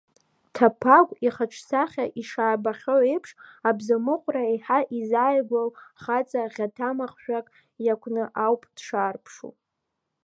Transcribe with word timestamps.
Ҭапагә 0.53 1.11
ихаҿсахьа, 1.27 2.05
ишаабахьоу 2.21 3.01
еиԥш, 3.09 3.29
абзамыҟәра 3.69 4.43
еиҳа 4.51 4.79
иззааигәоу 4.97 5.69
хаҵа 6.01 6.51
ӷьатамахжәак 6.53 7.47
иакәны 7.85 8.23
ауп 8.45 8.61
дшаарԥшу. 8.75 9.51